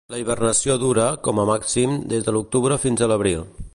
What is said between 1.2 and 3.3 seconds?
com a màxim, des de l'octubre fins a